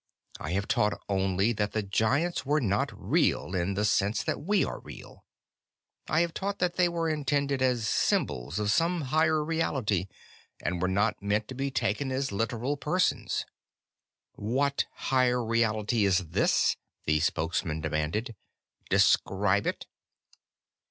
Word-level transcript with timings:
I 0.39 0.53
have 0.53 0.67
taught 0.67 0.99
only 1.09 1.53
that 1.53 1.73
the 1.73 1.83
Giants 1.83 2.43
were 2.43 2.59
not 2.59 2.89
real 2.91 3.53
in 3.53 3.75
the 3.75 3.85
sense 3.85 4.23
that 4.23 4.41
we 4.41 4.65
are 4.65 4.79
real. 4.79 5.25
I 6.09 6.21
have 6.21 6.33
taught 6.33 6.57
that 6.57 6.73
they 6.75 6.89
were 6.89 7.07
intended 7.07 7.61
as 7.61 7.87
symbols 7.87 8.57
of 8.57 8.71
some 8.71 9.01
higher 9.01 9.43
reality 9.45 10.07
and 10.63 10.81
were 10.81 10.87
not 10.87 11.21
meant 11.21 11.47
to 11.49 11.53
be 11.53 11.69
taken 11.69 12.11
as 12.11 12.31
literal 12.31 12.77
persons." 12.77 13.45
"What 14.33 14.85
higher 14.91 15.45
reality 15.45 16.05
is 16.05 16.29
this?" 16.29 16.77
the 17.05 17.19
Spokesman 17.19 17.79
demanded. 17.79 18.35
"Describe 18.89 19.67
it." 19.67 19.85